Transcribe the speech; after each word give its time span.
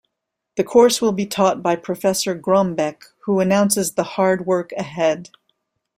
The 0.57 0.63
course 0.63 0.99
will 0.99 1.11
be 1.11 1.27
taught 1.27 1.61
by 1.61 1.75
Professor 1.75 2.33
Grombek, 2.35 3.03
who 3.25 3.39
announces 3.39 3.91
the 3.91 4.01
hard 4.01 4.47
work 4.47 4.71
ahead. 4.71 5.29